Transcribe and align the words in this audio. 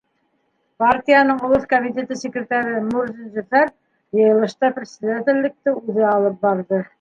Партияның 0.83 1.41
олоҫ 1.47 1.67
комитеты 1.73 2.17
секретары 2.21 2.79
Мурзин 2.87 3.29
Зөфәр 3.35 3.71
йыйылышта 4.19 4.73
председателлекте 4.79 5.77
үҙе 5.85 6.09
алып 6.15 6.43
барҙы. 6.49 6.83